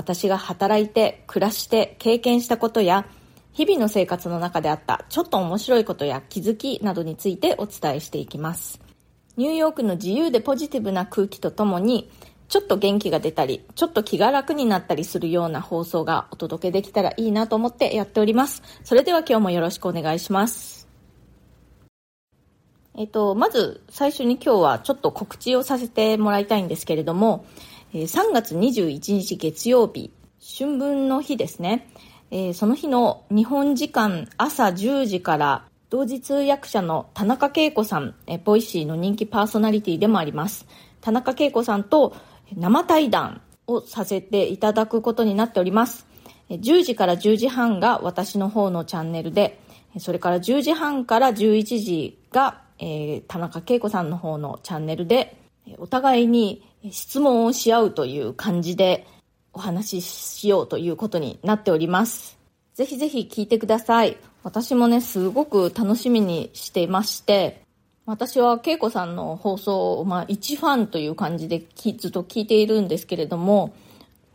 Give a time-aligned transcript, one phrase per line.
[0.00, 3.04] 私が働いて、暮らして、経験したことや、
[3.52, 8.80] 日々の生活の中であったちょっと面白いことや気づきなどについてお伝えしていきます。
[9.36, 12.10] ニューヨークの自由でポジティブな空気とともに、
[12.48, 18.62] ちょっと元気が出たり、ちょっと気が楽になったりするような放送がお届けできたらいいなと思ってやっております。
[18.84, 20.88] それでは今日もよろしくお願いします。
[22.96, 27.44] えっと、まず最初に今日はちょっと告知をさせてもらいたいんですけれども、
[27.92, 31.88] 3月21日月曜日、春分の日ですね。
[32.54, 40.68] その日の日本時間朝10時から同時通訳者の田中慶子さん、 Voicy の人気パーソナリティでもあります。
[41.00, 42.14] 田中慶子さんと
[42.56, 46.06] 生対談をさせていただくことになっております。
[46.48, 49.60] 10時から10時半が私の方のチャンネルで、
[49.98, 55.36] それから10時半から11時が、えー、田中恵子さんの方のチャンネルで、
[55.78, 59.06] お互いに質問をし合うという感じで
[59.52, 62.38] お話ししようということになっております。
[62.74, 64.16] ぜひぜひ聞いてください。
[64.42, 67.62] 私もね、すごく楽しみにしていまして、
[68.06, 73.74] 私は恵子さんの放送を、まあ、一ファンという感じでずっと聞いているんですけれども、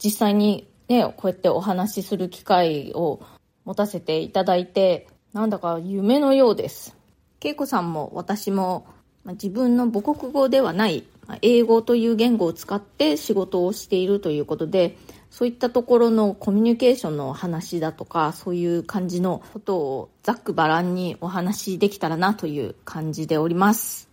[0.04, 3.20] 実際にね、こうやってお話しする機会を
[3.66, 6.96] 持たせていただいて、なんだか夢のようです。
[7.42, 8.86] 恵子さんも私も、
[9.23, 11.04] ま、自分の母国語ではない
[11.42, 14.98] 英語という言語を使って仕事をしているということで、
[15.30, 24.08] そういったところのコミュニケーションの話だとか、そういう感じのことをざっくばらんにお話しできたらなという感じでおります。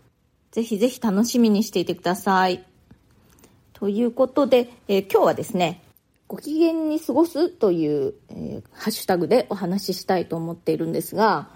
[0.50, 2.64] ぜひぜひ楽しみにしていてください。
[3.72, 5.82] ということで、えー、今日はですね、
[6.28, 11.50] ご機嫌に過ごすという、えー、ハッシュタグでお話ししたいと思っているんですが、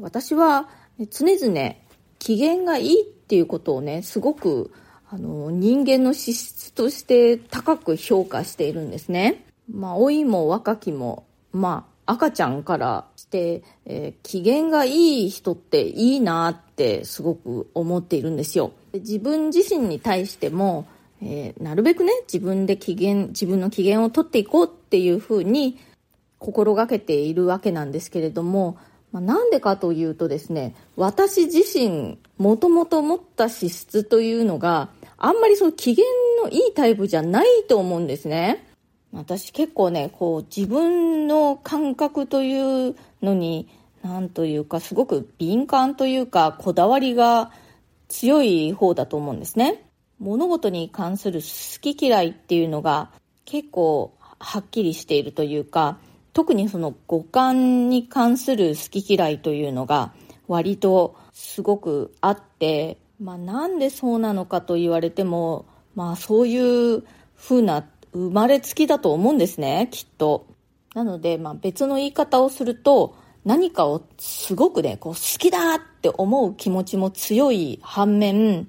[0.00, 0.68] 私は
[1.10, 1.74] 常々
[2.18, 4.72] 機嫌がいいっていうことをね、すごく
[5.10, 9.44] あの、人間の資質として高く評価しているんですね。
[9.72, 18.72] まあ、老いも若きも、まあ、赤ちゃんからして、えー、機嫌がいい人っていいなってすごく思っているんですよ。
[18.94, 20.86] 自分自身に対しても、
[21.22, 25.78] えー、なるべくね、自分で機嫌、自分の機嫌をとっていこうっていうふうに
[26.38, 28.78] 心がけているわけなんですけれども、
[29.12, 36.04] まあ、なんでかというとですね、私自身、もともと持った資質というのが、あんまりそう機嫌
[36.42, 38.64] のいいタイプじゃないと思うんですね。
[39.12, 43.68] 私結構ね、こう自分の感覚というのに、
[44.02, 47.50] なんというかすごく敏感というかこだわりが
[48.06, 49.82] 強い方だと思うんですね。
[50.20, 53.10] 物事に関する好き嫌いっていうのが
[53.44, 55.98] 結構はっきりしているというか、
[56.32, 60.12] 特にその五感に関する好き嫌いというのが
[60.46, 67.04] 割とすごくあって、まあ、なんでそうなのかと言われても、まあ、そういう
[67.36, 70.46] 風な生まれつきだと思うんですね、きっと。
[70.94, 78.66] なので、まあ、別の言い方をすると、何かをすごくね、こう好きだって思う気持ちも強い反面、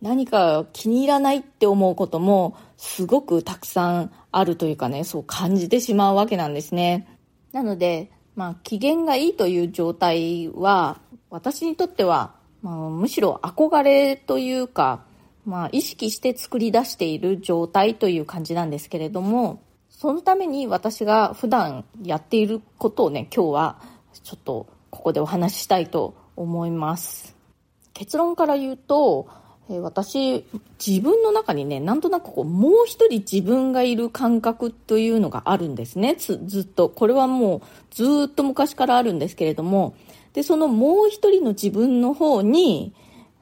[0.00, 7.06] 何か気に入らないって思うこともすごくたくさんあるというかね、そう感じてしまうわけなんですね。
[7.52, 11.00] なので、まあ、機嫌がいいという状態は、
[11.30, 15.04] 私にとってはまあ、むしろ憧れというか、
[15.44, 23.78] まあ、意識して作り出している状態という感じなんですけれども、そのために私が普段やっていることをね、今日は
[24.22, 27.36] ちょっとここでお話ししたいと思います。
[27.92, 29.28] 結論から言うと、
[29.70, 30.44] え私、
[30.84, 36.16] 自分の中にね、なんとなくこう、もう一人自分がいる感覚というのがあるんですね。
[36.16, 36.88] ずっと。
[36.88, 39.94] これはもうずっと昔からあるんですけれども、
[40.32, 42.92] で、そのもう一人の自分の方に、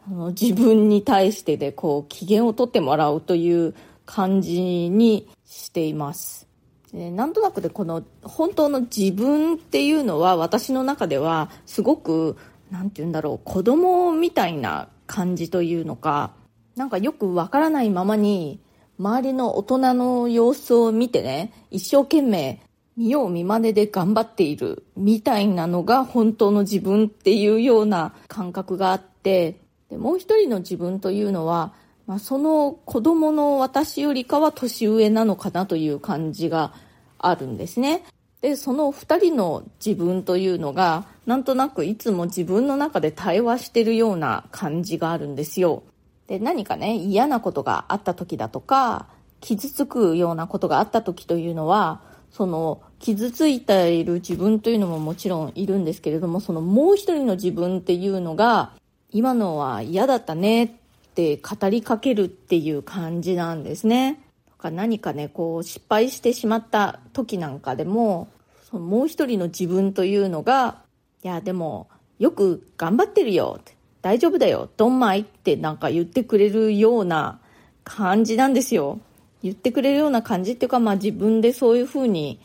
[0.07, 3.75] あの自分に対してで、こう、機嫌をとってもらうという
[4.05, 4.61] 感じ
[4.91, 6.49] にしています。
[6.93, 12.37] でなんとなくで、この本当の自分っていうのは、私の中では、すごく、
[12.71, 16.33] なんて言うんだろう、子供みたいな感じというのか、
[16.77, 18.61] なんかよくわからないままに、
[18.99, 22.61] 周りの大人の様子を見てね、一生懸命
[22.97, 29.57] 見よう見まねで頑張っているみたいなのが本当の自分っていうような感覚があって
[29.89, 31.73] でもう一人の自分というのは、
[32.07, 36.75] まあ、その子供の私よりかは年上なのかなという感じが
[37.19, 38.05] あるんですね。
[38.41, 45.83] でその2人の自分というのがなんとなくいつも自分の中で対話してるような感じがあるんですよ
[46.27, 49.07] で何かね嫌なことがあった時だとか
[49.41, 52.01] 傷つくようなことがあった時というのは
[52.31, 58.73] その傷ついている自分というのももちろんいるんですけれどもそのもう一人の自分っていうのが
[59.11, 60.71] 今のは嫌だったねっ
[61.15, 64.21] て語りかけるっていう感じなんですね。
[64.61, 68.29] か何かねこう失敗してしまった時なんかでも
[68.71, 70.83] そのもう一人の自分というのが
[71.25, 73.61] 「いやでもよく頑張ってるよ」
[74.03, 77.41] 大丈夫だよドンマイ」ってなんか言ってくれるような
[77.85, 79.01] 感じなんですよ。
[79.43, 82.39] 言ってくれるような感じっていうかまあ自分でそういうふうに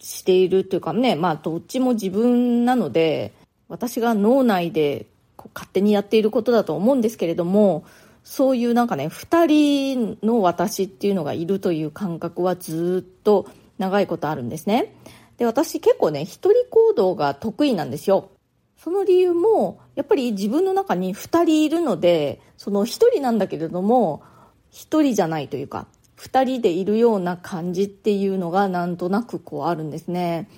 [0.00, 3.32] しているっていうかねまあどっちも自分なので
[3.68, 5.06] 私が脳内で
[5.54, 7.84] 勝手にやっていることだと思うんですけれども
[8.22, 13.46] そういうなんかね、二人の私っていうのがいるという感覚はずっと
[13.78, 14.94] 長いことあるんですね。
[15.38, 18.30] で、私結構ね、一人行動が得意なんですよ。
[18.76, 24.22] その理由も、やっぱり自分の中に二人いるので、その一人なんだけれども、
[24.70, 30.48] 一人じゃないというか、二人でいるような感じっていうのがなんとなくこうあるんですね。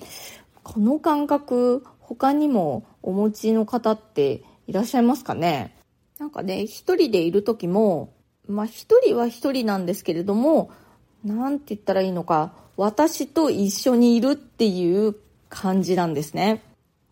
[0.65, 5.77] この感覚、他にもお持ちの方っていらっしゃいますかね？
[6.23, 8.13] なんかね、一人でいる時も、
[8.47, 10.71] まあ一人は一人なんですけれども、
[11.25, 15.17] なんて言ったらいいのか、私と一緒にいるっていう
[15.49, 16.63] 感じなんですね。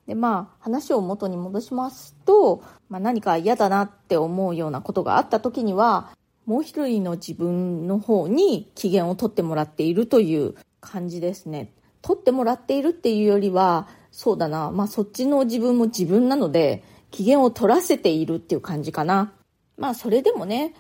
[0.07, 6.13] で、まあ話を元に戻しますと、まあ何か嫌だなって思うようなことがあった時には、
[6.47, 11.73] もう一人の自分の方に機嫌を取ってもらっているという感じですね。
[12.01, 19.33] 取ってもらっているっていうよりは、そうだな、まあそっちの自分も自分なので、機嫌を取らせているっていう感じかな。
[19.77, 20.75] まあそれでもね、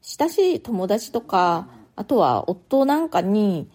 [0.00, 3.68] 親しい友達とか、あとは夫なんかに、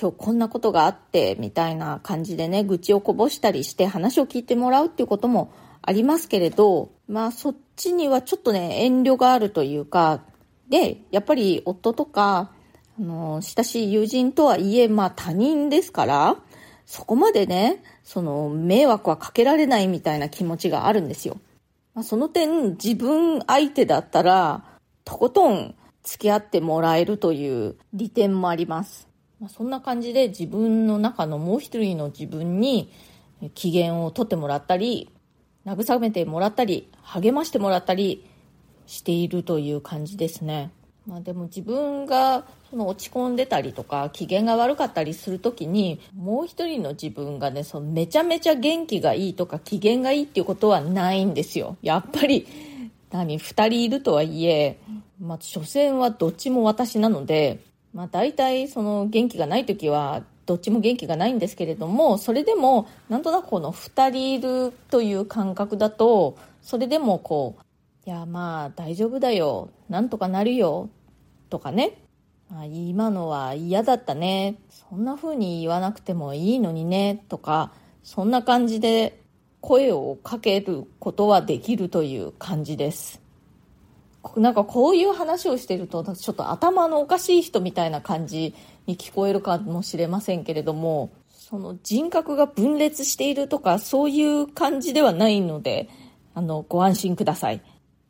[0.00, 5.52] 今日こんなことがあって、みたいな感じでね、愚痴をこぼしたりして話を聞いてもらうっていうことも
[5.82, 10.22] ありますけれど、まあそっちにはちょっとね、遠慮があるというか、
[10.68, 12.50] で、やっぱり夫とか、
[12.98, 16.36] あの、親しい友人とはいえ、まあ他人ですから、
[16.86, 21.38] そこまでね、その迷惑はかけられないみたいな気持ちがあるんですよ。
[21.94, 24.64] まあ、その点、自分相手だったら、
[25.04, 29.08] とことん付き合ってもらえるという利点もあります。
[29.40, 32.92] まあ、そんな感じで自分の中のもう一人の自分に
[33.54, 35.10] 機嫌を取ってもらったり、
[35.66, 38.28] 慰めてもらったり、励ましてもらったり
[38.86, 40.72] しているという感じですね。
[41.06, 51.76] まあ、でも自分がその落ち込んでたりとか機嫌が悪かったりする時にもう一人の自分がねそのめちゃめちゃ元気がいいとか機嫌がいいっていうことはないんですよ。
[51.82, 52.46] やっぱり
[53.10, 54.78] 何2人いるとはいえ、
[55.20, 57.60] まあ、所詮はどっちも私なので、
[57.92, 67.63] まあ、大体その元気がない時はどっちも元気がないんですけれどもそれでもなんとなくこの2人いるという感覚だとそれでもこう
[68.06, 69.70] いやまあ大丈夫だよ。
[69.88, 70.90] なんとかなるよ。
[71.48, 71.96] とかね。
[72.52, 74.56] あ今のは嫌だったね。
[74.68, 77.24] そんな風に言わなくてもいいのにね。
[77.28, 77.72] とか
[78.02, 79.20] そんな感じで
[79.62, 83.22] 声をかけることはできるという感じです。
[84.36, 88.54] なんかこういう話をしてるとちょっと頭のおかしい人みたいな感じ
[88.86, 95.90] に聞こえるかもしれませんけれどもその人格が分裂しているとかそういう感じではないので
[96.34, 97.62] あのご安心ください。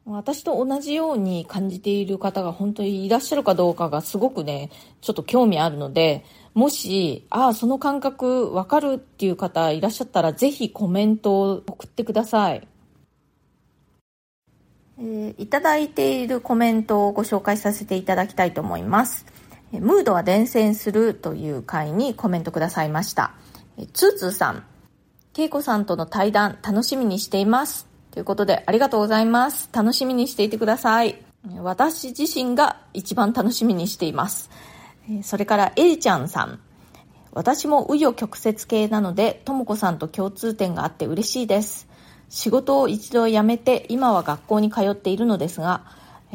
[0.06, 4.70] 私と同じように感じている方が本当にいらっしゃるかどうかがすごくね、
[5.00, 12.68] ちょっと興味あるので、もし、ああ、その感覚わかるっていう方いらっしゃったら、ぜひコメントを送ってください。
[14.98, 19.24] えー、いただいているコメントをご紹介させていただきたいと思います。
[19.72, 23.34] ムードは伝染するという回にコメントくださいました。
[23.94, 24.64] ツーツーさん、
[25.36, 27.93] 恵子さんとの対談楽しみにしています。
[28.14, 29.68] ということで、ありがとうございます。
[29.72, 31.20] 楽しみにしていてください。
[31.58, 34.50] 私自身が一番楽しみにしています。
[35.24, 36.60] それから、エリちゃんさん。
[37.32, 41.88] 私も紆余曲折系なので、ともこさんと共通点があって嬉しいです。
[42.28, 45.82] 仕事を一度辞めて、今は学校に通っているのですが、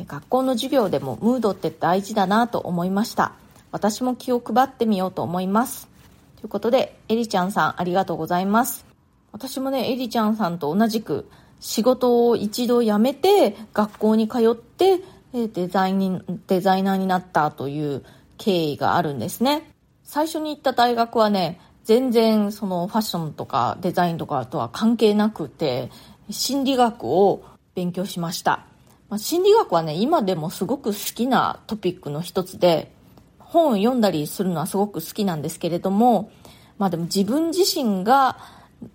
[0.05, 3.31] 学校の授業でもムードって大事だなと思いました。
[3.71, 5.87] 私も気を配ってみようと思います。
[6.35, 8.85] ということで、エリちゃんさんありがとうございます。
[9.31, 15.01] 私もね、エリちゃんさんと同じく、仕事を一度辞めて学校に通って
[15.33, 18.03] デザインデザイナーになったという
[18.37, 19.69] 経緯があるんですね。
[20.03, 25.91] 最初に行った大学はね、全然そのファッションとかデザインとかとは関係なくて、
[26.29, 27.43] 心理学を
[27.75, 28.65] 勉強しました。
[29.09, 32.91] まあ、心理学はね、今でもすごく好きなトピックの一つで、
[33.39, 36.31] 本を読んだりするのはすごく好きなんですけれども、
[36.77, 38.37] まあでも自分自身が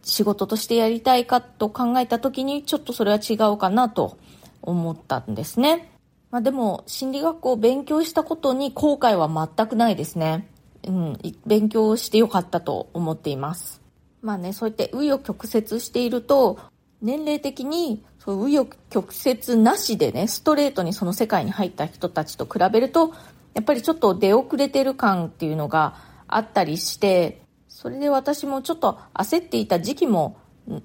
[0.03, 4.17] 仕事としてやりたいかと考えた時にちょっとそれは違うかなと
[4.62, 5.91] 思ったんですね。
[6.31, 10.49] まあでも心理学を勉強したことに後悔は全くないですね。
[10.87, 13.81] うん、勉強してよかったと思っています。
[14.21, 16.59] まあね、そうやって紆余曲折していると、
[17.03, 23.12] 年齢的にそう紆余曲折なしでね、ストレートにその世界に入った人たちと比べると、
[23.53, 25.95] やっぱりちょっと出遅れてる感っていうのが
[26.26, 27.43] あったりして、
[27.75, 30.37] それで私もちょっと焦っていた時期も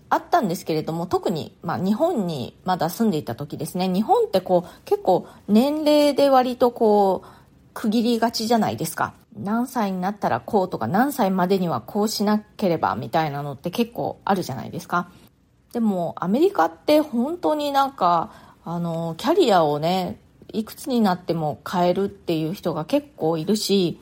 [0.10, 7.28] あったんですけれども、特に、まあ、日本にまだ住んでいた時ですね、日本ってこう、結構年齢で割とこう、
[7.76, 9.14] 区切りがちじゃないですか。
[9.38, 15.12] 何歳になったらこうとか、何歳までにはこうしなければみたいなのって結構あるじゃないですか。
[15.74, 20.20] でも、アメリカって本当になんか、あの、キャリアをね、
[20.52, 24.00] いくつになっても変えるっていう人が結構いるし、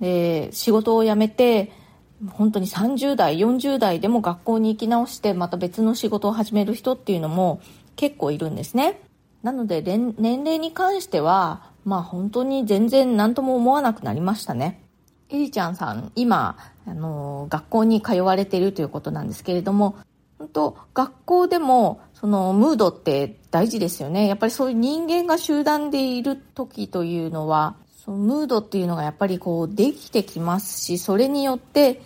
[0.00, 1.81] で、仕事を辞めて、
[2.30, 7.60] 本当に30代40代でも学校に行き直してまた別の仕事を始める人っていうのも
[7.96, 9.00] 結構いるんですね。
[9.42, 14.82] なので年齢に関してはまあ本当に全然何とも思わなくなりましたね。
[15.30, 19.96] エリちゃんさん今あの学校に通われているということなんですけれども
[20.38, 24.28] 本当学校でもそのムードって大事ですよね。
[24.28, 27.74] やっぱりそういう人間が集団でいる時というのは
[28.04, 32.02] そのムードっていうのがやっぱりこうできてきますしそれによって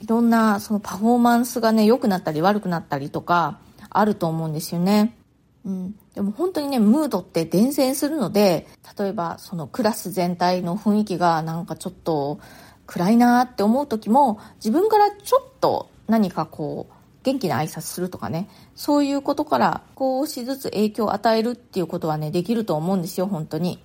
[0.00, 3.58] いろんなそのパフォーマンスがね、良くなったり悪くなったりとか、
[3.90, 5.16] あると思うんですよね。
[5.64, 5.94] うん。
[6.14, 8.66] でも本当にね、ムードって伝染するので、
[8.98, 12.40] 例えばそのクラス全体の雰囲気がなんかちょっと
[12.86, 23.82] 暗いなって思う時も、自分からちょっと何かこう、元気な挨拶するとかね、そういうことから少しずつ影響を与えるっていうことはね、できると思うんですよ、本当に。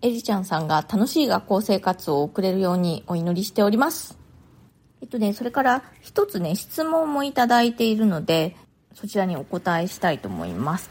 [0.00, 4.23] エリちゃんさんが楽しい学校生活を送れるようにお祈りしております。
[5.04, 8.56] えっとね、それから一つね、質問もいただいているので、
[8.94, 10.88] そちらにお答えしたいと思います。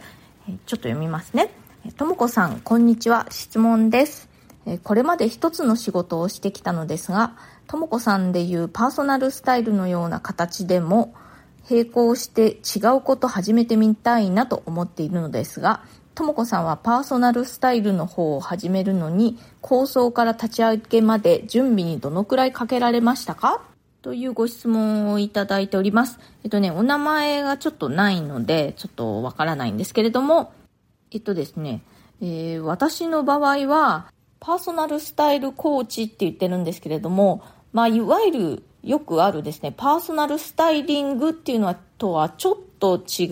[0.48, 1.50] えちょっと読みますね。
[1.98, 3.26] ともこさん、こんにちは。
[3.32, 4.30] 質問です。
[4.84, 11.16] これまで一つの仕事をしてきたのですが、ともこさんでいうパーソナルスタイルのような形でも、
[11.68, 15.82] 並行して違うこと始めてみたいなと思っているのですが、
[16.14, 23.73] ともこさんはパーソナルスタイルの方を始めるのに、構想から立ち上げまで準備にどのくらいかけられましたか？
[24.04, 26.20] というご質問をいただいております。
[26.44, 30.52] えっとね、お名前がちょっとないので、ちょっとわからないんですけれども、
[31.12, 31.82] えっとですね、
[32.22, 43.32] えー、私の場合は、パーソナルスタイルコーチって言ってるんですけれども、まあ、いわゆるよくあるですね、パーソナルスタイリングっていうのはとはちょっと違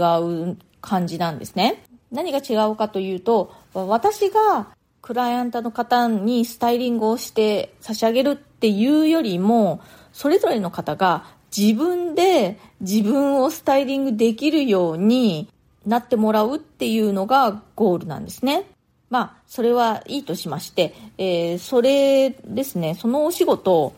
[0.54, 1.84] う感じなんですね。
[2.14, 4.70] 何が違うかというと、私が
[5.02, 9.82] クライアントの方にスタイリングをして差し上げるっていうよりも、
[10.14, 11.26] それぞれの方が
[11.56, 15.50] 自分で自分をスタイリングできるように
[15.86, 18.66] なってもらうっていうのがゴールなんですね。
[19.10, 23.94] まあ、それはいいとしまして、えー、それですね、そのお仕事、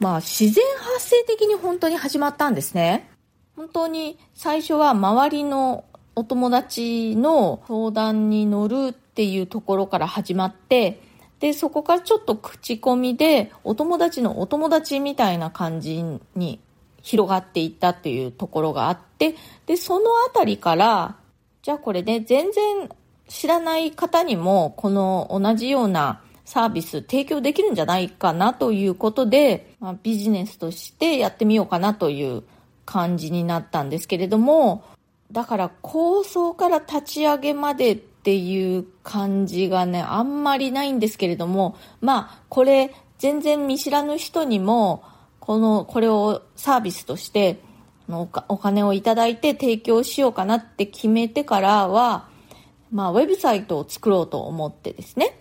[0.00, 3.10] まあ、自然発生的に本当に始まったんですね。
[3.56, 5.84] 本当に最初は周りの
[6.16, 11.00] お友達の相談に乗るっていうところから始まって、
[11.40, 16.02] で、そこからちょっと口コミで、お友達のお友達みたいな感じ
[16.34, 16.60] に
[17.02, 19.34] 広がっていったっていうところがあって、
[19.66, 21.16] で、そのあたりから、
[21.62, 22.88] じゃあこれね、全然
[23.28, 32.42] 知らない方にも、この同じようなサービス提供できるんじゃないかなということで、まあ、ビジネスとしてやってみようかなという
[32.84, 34.84] 感じになったんですけれども、
[35.32, 45.04] だから構想から立ち上げまでっていう感じがね、あんまりないんですけれども、まあ、これ、全然見知らぬ人にも、
[45.40, 47.60] この、これをサービスとして、
[48.08, 52.30] お金をいただいて提供しようかなって決めてからは、
[52.90, 55.38] まあ、ウェブサイトを作ろうと思ってですね。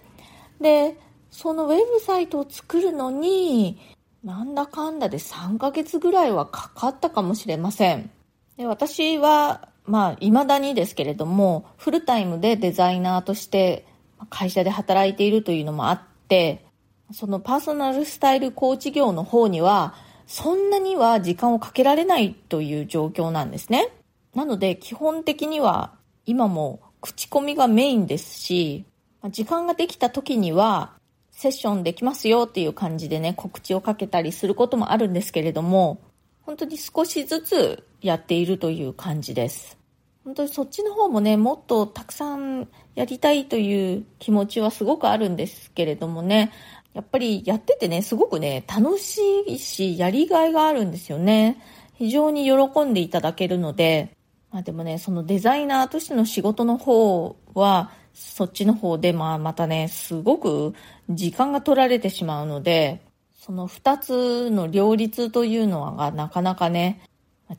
[0.59, 0.99] で、
[1.31, 3.79] そのウェブサイトを作るのに、
[4.25, 8.11] なんだかんだで3ヶ月ぐらいはかかったかもしれません。
[8.57, 13.85] で私はまあ、未だにですけれども、フルタイムでデザイナーとして
[14.29, 16.65] 会社で働いているというのもあって、
[17.11, 23.89] そのパーソナルスタイルコーチ業の方には、そんなには時間をかけられないという状況なんですね。
[24.33, 25.93] なので、基本的には
[26.25, 28.85] 今も口コミがメインですし、
[29.29, 30.93] 時間ができた時には、
[31.31, 35.99] セッションできますよっていう感じでね、告知をかけたりすることもあるんですけれども、
[36.45, 39.77] 本当に少しずつやっているという感じです。
[40.23, 46.51] 本当にそっちの方もね、もっとたくさんやりたいという気持ちはすごくあるんですけれどもね、
[46.93, 51.61] やっぱりやっててね、すごくね、楽しいし、やりがいがあるんですよね。
[51.95, 54.15] 非常に喜んでいただけるので、
[54.51, 60.73] まあでもね、そのデザイナーとしての仕事の方は、そっちの方で、まあまたね、すごく
[61.09, 63.01] 時間が取られてしまうので、
[63.45, 67.01] その二つの両立というのがなかなかね、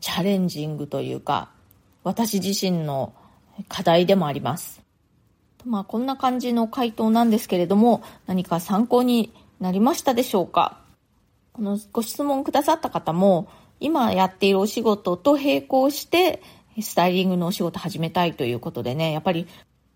[0.00, 1.50] チャレンジングというか、
[2.05, 3.12] 私自身の
[3.69, 4.83] 課題でもあります。
[5.67, 10.81] まあこんな感じの回答なんですけれども、何か参考になりましたでしょうか？
[11.53, 13.49] このご質問くださった方も、
[13.79, 16.43] 今やっているお仕事と並行して、
[16.81, 19.41] スタイリングのお仕事始めたいということでね、やっぱり、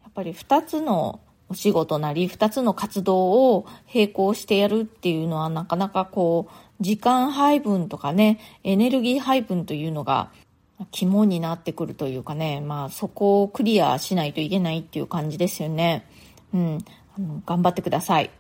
[0.02, 10.30] やっぱり二つのお仕事なり、二つの活動を並行してやるっていうのはなかなかこう、時間配分とかね、エネルギー配分というのが
[10.90, 16.06] 肝になってくるというかね、まあそこをクリアしないといけないっていう感じですよね。
[16.54, 16.78] うん、
[17.16, 18.30] あの頑張ってください。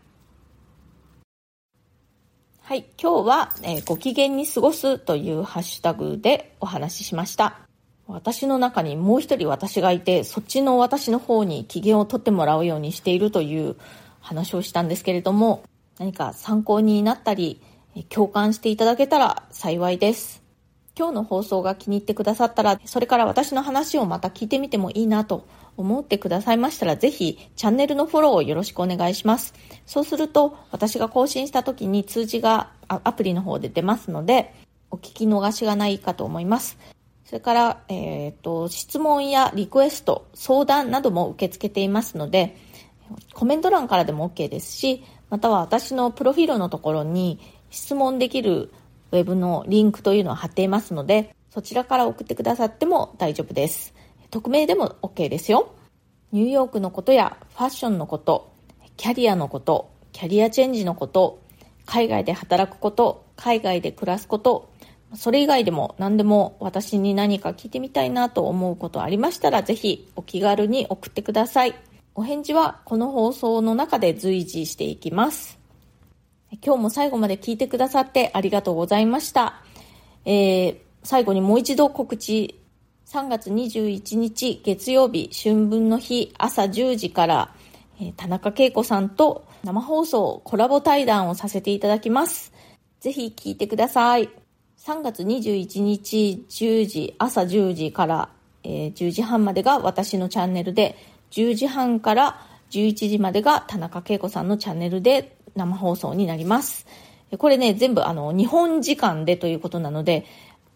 [2.60, 7.67] はい、今日は、えー、ご機嫌に過ごすというハッシュタグでお話ししました。
[8.08, 13.76] 私の中にもう一人私がいて、そっちの私の方に機嫌を取ってもらうようにしているという
[14.20, 15.62] 話をしたんですけれども、
[15.98, 17.60] 何か参考になったり、
[18.08, 20.42] 共感していただけたら幸いです。
[20.96, 25.46] 今日の放送が気に入ってくださったら、それから私の話をまた聞いてみてもいいなと
[25.76, 29.52] 思ってくださいましたら、ぜひチャンネルのフォローをよろしくお願いします。
[29.84, 34.54] そうすると、私が更新した時に通知がアプリの方で出ますので、
[34.90, 36.78] お聞き逃しがないかと思います。
[37.28, 42.56] それから、えっ、ー、と、質問やリクエスト、相談なども受け付けていますので、
[43.34, 48.72] コメント欄からでも OK ですし、または私のプロフィールのところに質問できる
[49.12, 53.92] ウェブのリンクというのを貼っていますので、そちらから送ってくださっても大丈夫です。
[54.30, 55.74] 匿名でも OK ですよ。
[56.32, 58.54] ニューヨークのことやファッションのこと、
[58.96, 61.42] キャリアのこと、キャリアチェンジのこと、
[61.84, 64.70] 海外で働くこと、海外で暮らすこと、
[65.14, 71.74] それ以外でも何でも私に何か聞いてみたいなと思うことありましたら、ぜひお気軽に送ってください。
[72.14, 75.58] お返事はこの放送の中で随時していきます。
[76.64, 79.62] 今日も最後まで聞いてくださってありがとうございました。
[80.24, 82.54] えー、最後にもう一度告知。
[83.06, 87.54] 3月21日月曜日春分の日朝10時から、
[87.98, 92.52] え、田中恵子さんと生放送コラボ対談をさせていただきます。
[93.00, 94.28] ぜひ聞いてください。
[94.78, 98.28] 3月21日10時、朝10時から、
[98.62, 100.96] えー、10時半までが私のチャンネルで、
[101.32, 106.86] 10時半から11時までが田中恵子さんのチャンネルで生放送になります。
[107.38, 110.24] これね、全部あの、日本時間でということなので、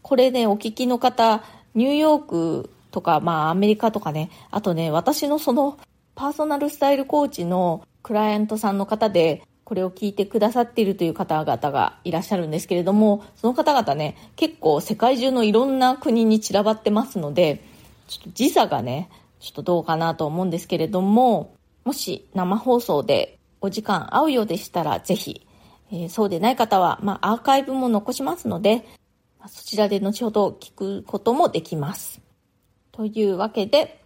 [0.02, 5.78] これね、お聞きの方、ニューヨークとか、まあアメリカとかね、あとね、私のその
[6.16, 17.62] パーソナルスタイルコーチのクライアントさんの方で、これを聞いてくださっているという方々がいらっしゃるんですけれども、その方々ね、結構世界中のいろんな国に散らばってますので、
[18.08, 19.08] ちょっと時差がね、
[19.40, 25.46] ちょっとどうかなと思うんですけれども、もし生放送でお時間合うようでしたらぜひ、
[25.90, 28.84] えー、そうでない方は、まあ、アーカイブも残しますので、
[29.48, 32.20] そちらで後ほど聞くこともできます。
[32.92, 34.02] というわけで、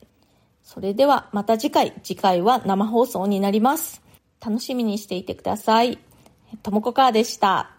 [0.62, 4.02] それではまた次回、次回は生放送になります。
[4.44, 5.99] 楽しみにしていてください。
[6.62, 7.75] ともこかーでした。